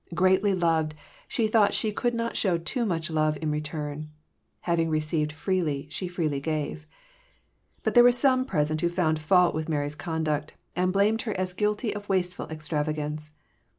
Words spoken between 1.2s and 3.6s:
she thought she could not show too much love in